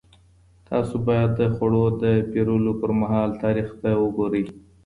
[0.69, 4.43] تاسو باید د خوړو د پېرلو پر مهال تاریخ ته وګورئ.